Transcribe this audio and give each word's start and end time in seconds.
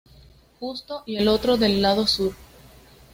Justo 0.59 1.03
y 1.05 1.17
el 1.17 1.27
otro 1.27 1.57
del 1.57 1.83
lado 1.83 2.07
sur. 2.07 2.33